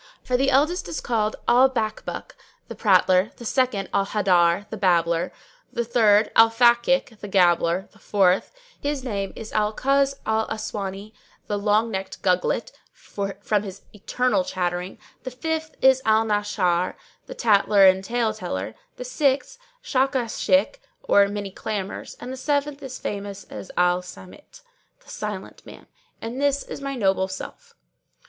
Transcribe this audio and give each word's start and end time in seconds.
For 0.23 0.35
the 0.35 0.49
eldest 0.49 0.87
is 0.87 0.99
called 0.99 1.35
Al 1.47 1.69
Bakbúk, 1.69 2.31
the 2.67 2.73
prattler; 2.73 3.29
the 3.37 3.45
second 3.45 3.87
Al 3.93 4.07
Haddár, 4.07 4.67
the 4.71 4.75
babbler; 4.75 5.31
the 5.71 5.85
third 5.85 6.31
Al 6.35 6.49
Fakík, 6.49 7.19
the 7.19 7.27
gabbler; 7.27 7.87
the 7.91 7.99
fourth, 7.99 8.51
his 8.81 9.03
name 9.03 9.31
is 9.35 9.53
Al 9.53 9.71
Kuz 9.75 10.15
al 10.25 10.47
aswáni, 10.47 11.13
the 11.45 11.55
long 11.59 11.91
necked 11.91 12.23
Gugglet, 12.23 12.71
from 12.95 13.61
his 13.61 13.83
eternal 13.93 14.43
chattering; 14.43 14.97
the 15.21 15.29
fifth 15.29 15.75
is 15.83 16.01
Al 16.03 16.25
Nashshár, 16.25 16.95
the 17.27 17.35
tattler 17.35 17.85
and 17.85 18.03
tale 18.03 18.33
teller; 18.33 18.73
the 18.95 19.05
sixth 19.05 19.59
Shakáshik, 19.83 20.77
or 21.03 21.27
many 21.27 21.51
clamours; 21.51 22.17
and 22.19 22.33
the 22.33 22.37
seventh 22.37 22.81
is 22.81 22.97
famous 22.97 23.43
as 23.51 23.69
Al 23.77 24.01
Sámit, 24.01 24.63
The 25.03 25.11
Silent 25.11 25.63
Man, 25.63 25.85
and 26.19 26.41
this 26.41 26.63
is 26.63 26.81
my 26.81 26.95
noble 26.95 27.27
self!" 27.27 27.75